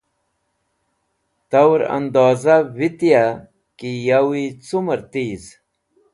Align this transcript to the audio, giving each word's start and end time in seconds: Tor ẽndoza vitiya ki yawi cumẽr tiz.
Tor 1.51 1.79
ẽndoza 1.97 2.55
vitiya 2.77 3.25
ki 3.77 3.89
yawi 4.07 4.43
cumẽr 4.65 5.01
tiz. 5.11 5.43